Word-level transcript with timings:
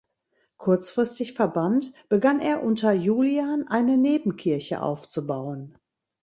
Kurzfristig 0.57 1.33
verbannt, 1.33 1.93
begann 2.09 2.39
er 2.39 2.63
unter 2.63 2.91
Julian 2.91 3.67
eine 3.67 3.97
Nebenkirche 3.97 4.81
aufzubauen. 4.81 5.77